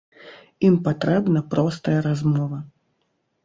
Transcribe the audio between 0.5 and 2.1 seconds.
Ім патрэбна простая